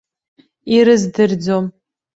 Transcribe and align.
Ирыздырӡом. 0.75 1.65